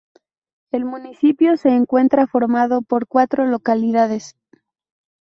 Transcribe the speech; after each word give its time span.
El 0.71 0.83
municipio 0.83 1.57
se 1.57 1.69
encuentra 1.69 2.25
formado 2.25 2.81
por 2.81 3.05
cuatro 3.07 3.45
localidades. 3.45 4.35